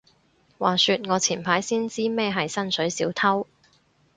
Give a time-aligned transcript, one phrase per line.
[0.57, 3.45] 話說我前排先知咩係薪水小偷